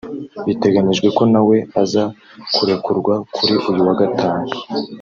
Biteganyijwe 0.45 1.07
ko 1.17 1.23
na 1.33 1.41
we 1.47 1.57
aza 1.81 2.03
kurekurwa 2.55 3.13
kuri 3.35 3.53
uyu 3.69 3.81
wa 3.87 3.93
Gatanu 4.01 4.49